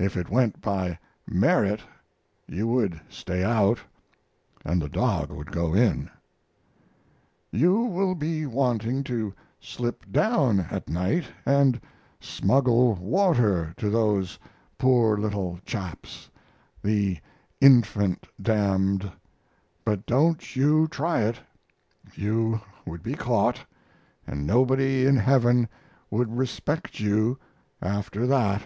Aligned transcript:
If 0.00 0.16
it 0.16 0.30
went 0.30 0.60
by 0.60 0.96
merit 1.26 1.80
you 2.46 2.68
would 2.68 3.00
stay 3.08 3.42
out 3.42 3.80
and 4.64 4.80
the 4.80 4.88
dog 4.88 5.32
would 5.32 5.50
go 5.50 5.74
in. 5.74 6.08
You 7.50 7.78
will 7.80 8.14
be 8.14 8.46
wanting 8.46 9.02
to 9.04 9.34
slip 9.58 10.08
down 10.12 10.60
at 10.70 10.88
night 10.88 11.24
and 11.44 11.80
smuggle 12.20 12.94
water 12.94 13.74
to 13.78 13.90
those 13.90 14.38
poor 14.78 15.18
little 15.18 15.58
chaps 15.64 16.30
(the 16.80 17.18
infant 17.60 18.28
damned), 18.40 19.10
but 19.84 20.06
don't 20.06 20.54
you 20.54 20.86
try 20.86 21.22
it. 21.22 21.40
You 22.14 22.60
would 22.86 23.02
be 23.02 23.14
caught, 23.16 23.64
and 24.28 24.46
nobody 24.46 25.06
in 25.06 25.16
heaven 25.16 25.66
would 26.08 26.36
respect 26.38 27.00
you 27.00 27.36
after 27.82 28.28
that. 28.28 28.62